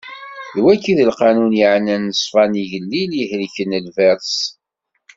[0.53, 4.33] D wagi i d lqanun yeɛnan ṣṣfa n igellil i ihelken lberṣ.